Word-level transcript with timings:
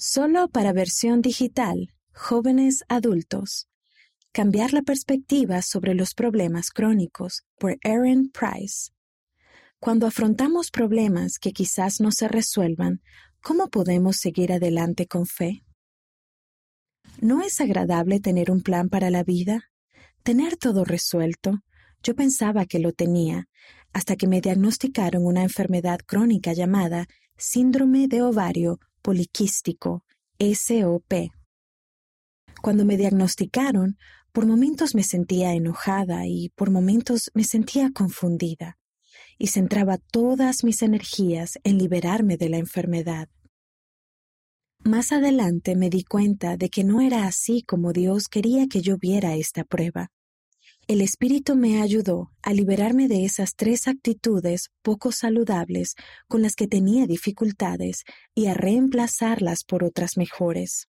Solo 0.00 0.46
para 0.46 0.72
versión 0.72 1.22
digital, 1.22 1.92
jóvenes 2.14 2.84
adultos. 2.88 3.66
Cambiar 4.30 4.72
la 4.72 4.82
perspectiva 4.82 5.60
sobre 5.60 5.96
los 5.96 6.14
problemas 6.14 6.70
crónicos 6.70 7.42
por 7.58 7.78
Aaron 7.82 8.30
Price. 8.30 8.92
Cuando 9.80 10.06
afrontamos 10.06 10.70
problemas 10.70 11.40
que 11.40 11.50
quizás 11.50 12.00
no 12.00 12.12
se 12.12 12.28
resuelvan, 12.28 13.02
¿cómo 13.42 13.70
podemos 13.70 14.18
seguir 14.18 14.52
adelante 14.52 15.08
con 15.08 15.26
fe? 15.26 15.64
¿No 17.20 17.42
es 17.42 17.60
agradable 17.60 18.20
tener 18.20 18.52
un 18.52 18.62
plan 18.62 18.88
para 18.90 19.10
la 19.10 19.24
vida? 19.24 19.64
Tener 20.22 20.56
todo 20.56 20.84
resuelto. 20.84 21.58
Yo 22.04 22.14
pensaba 22.14 22.66
que 22.66 22.78
lo 22.78 22.92
tenía, 22.92 23.48
hasta 23.92 24.14
que 24.14 24.28
me 24.28 24.40
diagnosticaron 24.40 25.26
una 25.26 25.42
enfermedad 25.42 25.98
crónica 26.06 26.52
llamada 26.52 27.08
síndrome 27.36 28.06
de 28.06 28.22
ovario 28.22 28.78
poliquístico, 29.08 30.04
SOP. 30.38 31.30
Cuando 32.60 32.84
me 32.84 32.98
diagnosticaron, 32.98 33.96
por 34.32 34.44
momentos 34.44 34.94
me 34.94 35.02
sentía 35.02 35.54
enojada 35.54 36.26
y 36.26 36.50
por 36.50 36.70
momentos 36.70 37.30
me 37.32 37.44
sentía 37.44 37.90
confundida, 37.90 38.76
y 39.38 39.46
centraba 39.46 39.96
todas 39.96 40.62
mis 40.62 40.82
energías 40.82 41.58
en 41.64 41.78
liberarme 41.78 42.36
de 42.36 42.50
la 42.50 42.58
enfermedad. 42.58 43.30
Más 44.84 45.10
adelante 45.10 45.74
me 45.74 45.88
di 45.88 46.04
cuenta 46.04 46.58
de 46.58 46.68
que 46.68 46.84
no 46.84 47.00
era 47.00 47.26
así 47.26 47.62
como 47.62 47.94
Dios 47.94 48.28
quería 48.28 48.66
que 48.68 48.82
yo 48.82 48.98
viera 48.98 49.36
esta 49.36 49.64
prueba. 49.64 50.10
El 50.88 51.02
Espíritu 51.02 51.54
me 51.54 51.82
ayudó 51.82 52.30
a 52.40 52.54
liberarme 52.54 53.08
de 53.08 53.26
esas 53.26 53.54
tres 53.54 53.88
actitudes 53.88 54.70
poco 54.80 55.12
saludables 55.12 55.96
con 56.28 56.40
las 56.40 56.54
que 56.54 56.66
tenía 56.66 57.06
dificultades 57.06 58.04
y 58.34 58.46
a 58.46 58.54
reemplazarlas 58.54 59.64
por 59.64 59.84
otras 59.84 60.16
mejores. 60.16 60.88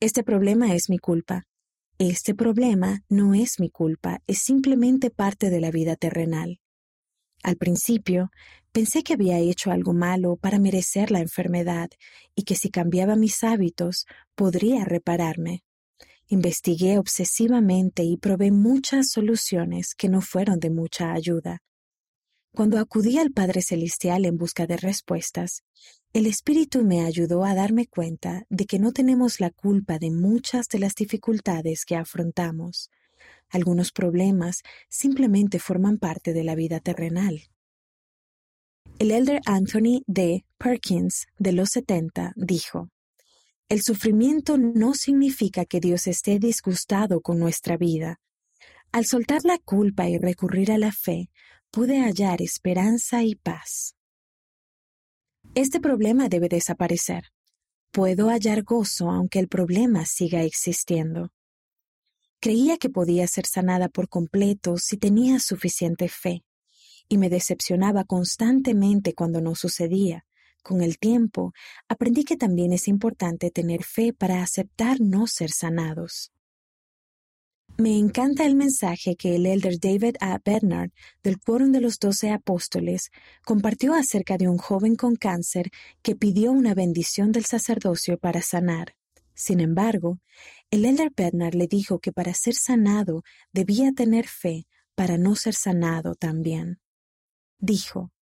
Este 0.00 0.22
problema 0.22 0.74
es 0.74 0.88
mi 0.88 0.96
culpa. 0.96 1.44
Este 1.98 2.34
problema 2.34 3.04
no 3.10 3.34
es 3.34 3.60
mi 3.60 3.68
culpa, 3.68 4.22
es 4.26 4.38
simplemente 4.38 5.10
parte 5.10 5.50
de 5.50 5.60
la 5.60 5.70
vida 5.70 5.94
terrenal. 5.96 6.58
Al 7.42 7.56
principio, 7.56 8.30
pensé 8.72 9.02
que 9.02 9.12
había 9.12 9.38
hecho 9.40 9.72
algo 9.72 9.92
malo 9.92 10.36
para 10.36 10.58
merecer 10.58 11.10
la 11.10 11.20
enfermedad 11.20 11.90
y 12.34 12.44
que 12.44 12.54
si 12.54 12.70
cambiaba 12.70 13.14
mis 13.14 13.44
hábitos 13.44 14.06
podría 14.34 14.86
repararme. 14.86 15.64
Investigué 16.32 16.96
obsesivamente 16.96 18.04
y 18.04 18.16
probé 18.16 18.52
muchas 18.52 19.10
soluciones 19.10 19.96
que 19.96 20.08
no 20.08 20.20
fueron 20.20 20.60
de 20.60 20.70
mucha 20.70 21.12
ayuda. 21.12 21.58
Cuando 22.54 22.78
acudí 22.78 23.18
al 23.18 23.32
Padre 23.32 23.62
Celestial 23.62 24.24
en 24.24 24.36
busca 24.36 24.68
de 24.68 24.76
respuestas, 24.76 25.64
el 26.12 26.26
Espíritu 26.26 26.84
me 26.84 27.04
ayudó 27.04 27.44
a 27.44 27.56
darme 27.56 27.88
cuenta 27.88 28.44
de 28.48 28.66
que 28.66 28.78
no 28.78 28.92
tenemos 28.92 29.40
la 29.40 29.50
culpa 29.50 29.98
de 29.98 30.12
muchas 30.12 30.68
de 30.68 30.78
las 30.78 30.94
dificultades 30.94 31.84
que 31.84 31.96
afrontamos. 31.96 32.90
Algunos 33.48 33.90
problemas 33.90 34.62
simplemente 34.88 35.58
forman 35.58 35.98
parte 35.98 36.32
de 36.32 36.44
la 36.44 36.54
vida 36.54 36.78
terrenal. 36.78 37.42
El 39.00 39.10
elder 39.10 39.40
Anthony 39.46 40.04
D. 40.06 40.44
Perkins, 40.58 41.26
de 41.40 41.54
los 41.54 41.70
70, 41.70 42.34
dijo, 42.36 42.88
el 43.70 43.82
sufrimiento 43.82 44.58
no 44.58 44.94
significa 44.94 45.64
que 45.64 45.78
Dios 45.78 46.08
esté 46.08 46.40
disgustado 46.40 47.20
con 47.20 47.38
nuestra 47.38 47.76
vida. 47.76 48.20
Al 48.90 49.06
soltar 49.06 49.44
la 49.44 49.58
culpa 49.58 50.08
y 50.08 50.18
recurrir 50.18 50.72
a 50.72 50.78
la 50.78 50.90
fe, 50.90 51.30
pude 51.70 52.00
hallar 52.00 52.42
esperanza 52.42 53.22
y 53.22 53.36
paz. 53.36 53.94
Este 55.54 55.78
problema 55.78 56.28
debe 56.28 56.48
desaparecer. 56.48 57.26
Puedo 57.92 58.28
hallar 58.28 58.64
gozo 58.64 59.08
aunque 59.08 59.38
el 59.38 59.46
problema 59.46 60.04
siga 60.04 60.42
existiendo. 60.42 61.30
Creía 62.40 62.76
que 62.76 62.90
podía 62.90 63.28
ser 63.28 63.46
sanada 63.46 63.88
por 63.88 64.08
completo 64.08 64.78
si 64.78 64.96
tenía 64.96 65.38
suficiente 65.38 66.08
fe, 66.08 66.44
y 67.08 67.18
me 67.18 67.30
decepcionaba 67.30 68.02
constantemente 68.02 69.14
cuando 69.14 69.40
no 69.40 69.54
sucedía, 69.54 70.24
con 70.62 70.82
el 70.82 70.98
tiempo, 70.98 71.52
aprendí 71.88 72.24
que 72.24 72.36
también 72.36 72.72
es 72.72 72.88
importante 72.88 73.50
tener 73.50 73.84
fe 73.84 74.12
para 74.12 74.42
aceptar 74.42 75.00
no 75.00 75.26
ser 75.26 75.50
sanados. 75.50 76.32
Me 77.78 77.96
encanta 77.96 78.44
el 78.44 78.56
mensaje 78.56 79.16
que 79.16 79.36
el 79.36 79.46
elder 79.46 79.80
David 79.80 80.16
A. 80.20 80.38
Bernard 80.44 80.90
del 81.22 81.40
Quórum 81.40 81.72
de 81.72 81.80
los 81.80 81.98
Doce 81.98 82.30
Apóstoles 82.30 83.10
compartió 83.44 83.94
acerca 83.94 84.36
de 84.36 84.48
un 84.48 84.58
joven 84.58 84.96
con 84.96 85.16
cáncer 85.16 85.70
que 86.02 86.14
pidió 86.14 86.52
una 86.52 86.74
bendición 86.74 87.32
del 87.32 87.46
sacerdocio 87.46 88.18
para 88.18 88.42
sanar. 88.42 88.96
Sin 89.34 89.60
embargo, 89.60 90.18
el 90.70 90.84
elder 90.84 91.10
Bernard 91.16 91.54
le 91.54 91.66
dijo 91.66 92.00
que 92.00 92.12
para 92.12 92.34
ser 92.34 92.54
sanado 92.54 93.22
debía 93.52 93.92
tener 93.92 94.26
fe 94.26 94.66
para 94.94 95.16
no 95.16 95.34
ser 95.34 95.54
sanado 95.54 96.14
también. 96.14 96.80
Dijo, 97.58 98.12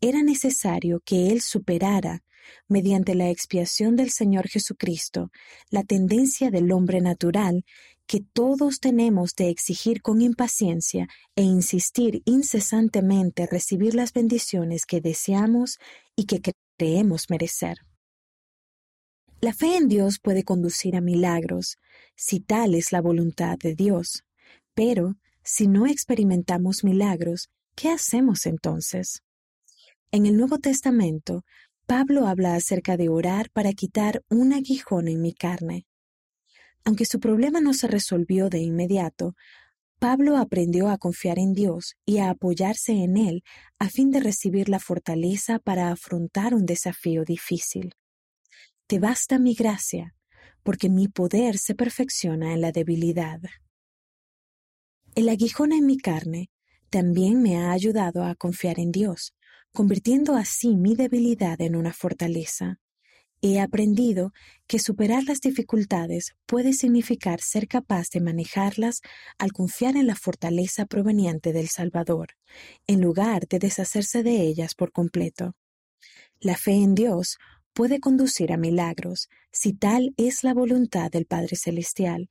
era 0.00 0.22
necesario 0.22 1.00
que 1.04 1.28
Él 1.30 1.40
superara, 1.40 2.22
mediante 2.68 3.14
la 3.14 3.30
expiación 3.30 3.96
del 3.96 4.10
Señor 4.10 4.48
Jesucristo, 4.48 5.30
la 5.70 5.84
tendencia 5.84 6.50
del 6.50 6.72
hombre 6.72 7.00
natural 7.00 7.64
que 8.06 8.20
todos 8.20 8.80
tenemos 8.80 9.36
de 9.36 9.50
exigir 9.50 10.02
con 10.02 10.20
impaciencia 10.20 11.06
e 11.36 11.42
insistir 11.42 12.22
incesantemente 12.24 13.46
recibir 13.46 13.94
las 13.94 14.12
bendiciones 14.12 14.84
que 14.84 15.00
deseamos 15.00 15.78
y 16.16 16.24
que 16.24 16.40
creemos 16.76 17.30
merecer. 17.30 17.78
La 19.40 19.54
fe 19.54 19.76
en 19.76 19.88
Dios 19.88 20.18
puede 20.18 20.42
conducir 20.42 20.96
a 20.96 21.00
milagros, 21.00 21.78
si 22.16 22.40
tal 22.40 22.74
es 22.74 22.90
la 22.90 23.00
voluntad 23.00 23.56
de 23.58 23.74
Dios, 23.76 24.24
pero 24.74 25.14
si 25.44 25.68
no 25.68 25.86
experimentamos 25.86 26.82
milagros, 26.82 27.48
¿qué 27.76 27.90
hacemos 27.90 28.44
entonces? 28.44 29.22
En 30.12 30.26
el 30.26 30.36
Nuevo 30.36 30.58
Testamento, 30.58 31.44
Pablo 31.86 32.26
habla 32.26 32.56
acerca 32.56 32.96
de 32.96 33.08
orar 33.08 33.48
para 33.52 33.72
quitar 33.72 34.24
un 34.28 34.52
aguijón 34.52 35.06
en 35.06 35.22
mi 35.22 35.32
carne. 35.32 35.86
Aunque 36.84 37.04
su 37.04 37.20
problema 37.20 37.60
no 37.60 37.74
se 37.74 37.86
resolvió 37.86 38.48
de 38.48 38.58
inmediato, 38.58 39.36
Pablo 40.00 40.36
aprendió 40.36 40.88
a 40.88 40.98
confiar 40.98 41.38
en 41.38 41.52
Dios 41.52 41.94
y 42.04 42.18
a 42.18 42.30
apoyarse 42.30 42.90
en 42.90 43.16
Él 43.16 43.44
a 43.78 43.88
fin 43.88 44.10
de 44.10 44.18
recibir 44.18 44.68
la 44.68 44.80
fortaleza 44.80 45.60
para 45.60 45.92
afrontar 45.92 46.54
un 46.54 46.66
desafío 46.66 47.24
difícil. 47.24 47.94
Te 48.88 48.98
basta 48.98 49.38
mi 49.38 49.54
gracia, 49.54 50.16
porque 50.64 50.88
mi 50.88 51.06
poder 51.06 51.56
se 51.56 51.76
perfecciona 51.76 52.52
en 52.52 52.62
la 52.62 52.72
debilidad. 52.72 53.38
El 55.14 55.28
aguijón 55.28 55.70
en 55.70 55.86
mi 55.86 55.98
carne 55.98 56.50
también 56.88 57.40
me 57.42 57.58
ha 57.58 57.70
ayudado 57.70 58.24
a 58.24 58.34
confiar 58.34 58.80
en 58.80 58.90
Dios, 58.90 59.34
convirtiendo 59.72 60.36
así 60.36 60.76
mi 60.76 60.94
debilidad 60.94 61.60
en 61.60 61.76
una 61.76 61.92
fortaleza. 61.92 62.80
He 63.42 63.58
aprendido 63.58 64.32
que 64.66 64.78
superar 64.78 65.24
las 65.24 65.40
dificultades 65.40 66.34
puede 66.44 66.74
significar 66.74 67.40
ser 67.40 67.68
capaz 67.68 68.10
de 68.10 68.20
manejarlas 68.20 69.00
al 69.38 69.52
confiar 69.52 69.96
en 69.96 70.06
la 70.06 70.14
fortaleza 70.14 70.84
proveniente 70.84 71.54
del 71.54 71.68
Salvador, 71.68 72.28
en 72.86 73.00
lugar 73.00 73.48
de 73.48 73.58
deshacerse 73.58 74.22
de 74.22 74.42
ellas 74.42 74.74
por 74.74 74.92
completo. 74.92 75.54
La 76.38 76.56
fe 76.56 76.72
en 76.72 76.94
Dios 76.94 77.38
puede 77.72 77.98
conducir 77.98 78.52
a 78.52 78.58
milagros, 78.58 79.28
si 79.52 79.72
tal 79.72 80.12
es 80.18 80.44
la 80.44 80.52
voluntad 80.52 81.10
del 81.10 81.24
Padre 81.24 81.56
Celestial, 81.56 82.28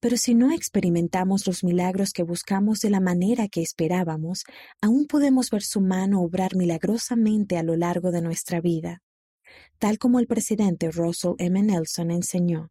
pero 0.00 0.16
si 0.16 0.34
no 0.34 0.52
experimentamos 0.52 1.46
los 1.46 1.64
milagros 1.64 2.12
que 2.12 2.22
buscamos 2.22 2.80
de 2.80 2.90
la 2.90 3.00
manera 3.00 3.48
que 3.48 3.62
esperábamos, 3.62 4.44
aún 4.80 5.06
podemos 5.06 5.50
ver 5.50 5.62
su 5.62 5.80
mano 5.80 6.22
obrar 6.22 6.54
milagrosamente 6.56 7.56
a 7.56 7.62
lo 7.62 7.76
largo 7.76 8.10
de 8.10 8.22
nuestra 8.22 8.60
vida, 8.60 9.02
tal 9.78 9.98
como 9.98 10.18
el 10.20 10.26
presidente 10.26 10.90
Russell 10.90 11.34
M. 11.38 11.62
Nelson 11.62 12.10
enseñó. 12.10 12.70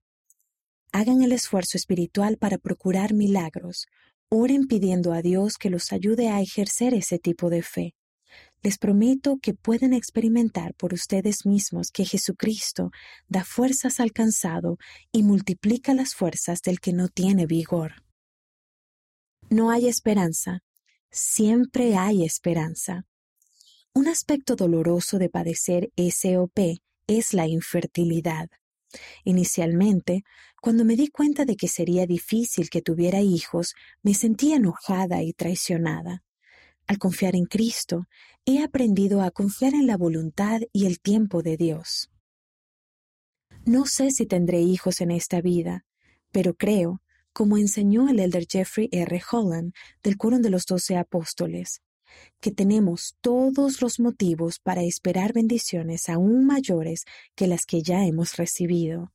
Hagan 0.92 1.22
el 1.24 1.32
esfuerzo 1.32 1.78
espiritual 1.78 2.38
para 2.38 2.58
procurar 2.58 3.14
milagros, 3.14 3.88
oren 4.30 4.68
pidiendo 4.68 5.14
a 5.14 5.22
Dios 5.22 5.58
que 5.58 5.70
los 5.70 5.92
ayude 5.92 6.30
a 6.30 6.42
ejercer 6.42 6.94
ese 6.94 7.20
tipo 7.20 7.50
de 7.50 7.62
fe. 7.62 7.96
Les 8.66 8.80
prometo 8.80 9.38
que 9.40 9.54
pueden 9.54 9.94
experimentar 9.94 10.74
por 10.74 10.92
ustedes 10.92 11.46
mismos 11.46 11.92
que 11.92 12.04
Jesucristo 12.04 12.90
da 13.28 13.44
fuerzas 13.44 14.00
al 14.00 14.12
cansado 14.12 14.80
y 15.12 15.22
multiplica 15.22 15.94
las 15.94 16.16
fuerzas 16.16 16.64
del 16.64 16.80
que 16.80 16.92
no 16.92 17.08
tiene 17.08 17.46
vigor. 17.46 18.04
No 19.52 19.70
hay 19.70 19.88
esperanza, 19.88 20.64
siempre 21.12 21.96
hay 21.96 22.26
esperanza. 22.26 23.06
Un 23.94 24.08
aspecto 24.08 24.56
doloroso 24.56 25.20
de 25.20 25.30
padecer 25.30 25.92
SOP 25.96 26.80
es 27.06 27.36
la 27.36 27.46
infertilidad. 27.46 28.50
Inicialmente, 29.26 30.24
cuando 30.60 30.86
me 30.86 30.96
di 30.96 31.10
cuenta 31.10 31.46
de 31.46 31.56
que 31.56 31.68
sería 31.68 32.08
difícil 32.08 32.72
que 32.72 32.82
tuviera 32.82 33.22
hijos, 33.22 33.76
me 34.02 34.16
sentí 34.16 34.54
enojada 34.54 35.22
y 35.22 35.34
traicionada. 35.34 36.24
Al 36.88 37.00
confiar 37.00 37.36
en 37.36 37.46
Cristo, 37.46 38.08
he 38.46 38.64
aprendido 38.64 39.22
a 39.22 39.32
confiar 39.32 39.74
en 39.74 39.88
la 39.88 39.98
voluntad 39.98 40.62
y 40.72 40.86
el 40.86 41.00
tiempo 41.00 41.42
de 41.42 41.58
Dios. 41.58 42.12
No 43.66 43.88
sé 43.88 44.12
si 44.12 44.28
tendré 44.28 44.62
hijos 44.62 45.02
en 45.02 45.10
esta 45.10 45.42
vida, 45.42 45.86
pero 46.32 46.54
creo, 46.54 47.02
como 47.34 47.58
enseñó 47.58 48.08
el 48.08 48.20
elder 48.20 48.46
Jeffrey 48.48 48.88
R. 48.92 49.22
Holland 49.32 49.74
del 50.04 50.18
Coro 50.18 50.38
de 50.38 50.52
los 50.52 50.68
Doce 50.68 50.96
Apóstoles, 50.96 51.82
que 52.40 52.52
tenemos 52.52 53.16
todos 53.20 53.82
los 53.82 54.00
motivos 54.00 54.60
para 54.60 54.84
esperar 54.84 55.34
bendiciones 55.34 56.08
aún 56.08 56.46
mayores 56.46 57.06
que 57.34 57.48
las 57.48 57.66
que 57.66 57.82
ya 57.82 58.06
hemos 58.06 58.38
recibido. 58.38 59.15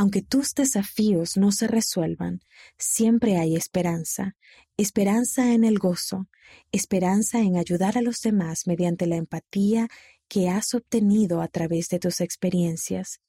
Aunque 0.00 0.22
tus 0.22 0.54
desafíos 0.54 1.36
no 1.36 1.52
se 1.52 1.66
resuelvan, 1.66 2.40
siempre 2.78 3.36
hay 3.36 3.54
esperanza, 3.54 4.34
esperanza 4.78 5.52
en 5.52 5.62
el 5.62 5.78
gozo, 5.78 6.26
esperanza 6.72 7.40
en 7.40 7.58
ayudar 7.58 7.98
a 7.98 8.00
los 8.00 8.20
demás 8.22 8.66
mediante 8.66 9.06
la 9.06 9.16
empatía 9.16 9.88
que 10.26 10.48
has 10.48 10.72
obtenido 10.72 11.42
a 11.42 11.48
través 11.48 11.88
de 11.90 11.98
tus 11.98 12.22
experiencias, 12.22 13.20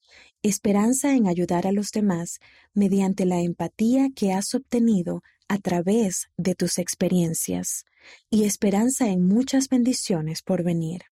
esperanza 0.44 1.14
en 1.14 1.28
ayudar 1.28 1.68
a 1.68 1.74
los 1.74 1.92
demás 1.92 2.40
mediante 2.74 3.26
la 3.26 3.42
empatía 3.42 4.08
que 4.16 4.32
has 4.32 4.56
obtenido 4.56 5.24
a 5.50 5.58
través 5.58 6.30
de 6.38 6.56
tus 6.56 6.78
experiencias, 6.78 7.84
y 8.30 8.46
esperanza 8.46 9.10
en 9.10 9.28
muchas 9.28 9.68
bendiciones 9.68 10.42
por 10.42 10.64
venir. 10.64 11.11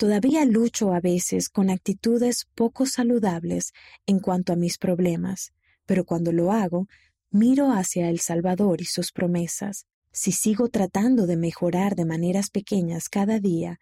Todavía 0.00 0.46
lucho 0.46 0.94
a 0.94 1.00
veces 1.00 1.50
con 1.50 1.68
actitudes 1.68 2.48
poco 2.54 2.86
saludables 2.86 3.74
en 4.06 4.18
cuanto 4.18 4.54
a 4.54 4.56
mis 4.56 4.78
problemas, 4.78 5.52
pero 5.84 6.06
cuando 6.06 6.32
lo 6.32 6.52
hago, 6.52 6.88
miro 7.30 7.70
hacia 7.70 8.08
el 8.08 8.18
Salvador 8.18 8.80
y 8.80 8.86
sus 8.86 9.12
promesas. 9.12 9.84
Si 10.10 10.32
sigo 10.32 10.70
tratando 10.70 11.26
de 11.26 11.36
mejorar 11.36 11.96
de 11.96 12.06
maneras 12.06 12.48
pequeñas 12.48 13.10
cada 13.10 13.40
día, 13.40 13.78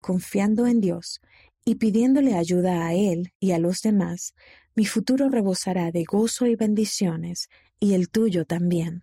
confiando 0.00 0.68
en 0.68 0.80
Dios 0.80 1.20
y 1.64 1.74
pidiéndole 1.74 2.36
ayuda 2.36 2.86
a 2.86 2.94
Él 2.94 3.32
y 3.40 3.50
a 3.50 3.58
los 3.58 3.80
demás, 3.80 4.34
mi 4.76 4.86
futuro 4.86 5.28
rebosará 5.28 5.90
de 5.90 6.04
gozo 6.04 6.46
y 6.46 6.54
bendiciones, 6.54 7.48
y 7.80 7.94
el 7.94 8.08
tuyo 8.08 8.44
también. 8.44 9.02